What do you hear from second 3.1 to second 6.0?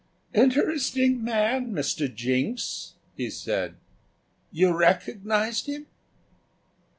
he said; "you recognised him?"